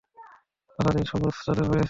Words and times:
তারা 0.69 0.87
তাদের 0.87 1.05
সবুজ 1.11 1.35
চাদর 1.37 1.65
পরেছে। 1.65 1.79